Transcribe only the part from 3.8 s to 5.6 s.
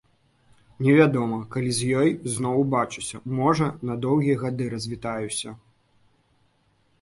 на доўгія гады развітаюся.